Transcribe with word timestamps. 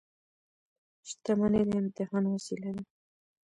•شتمني 1.07 1.61
د 1.69 1.71
امتحان 1.81 2.23
وسیله 2.33 2.69
ده. 2.75 2.83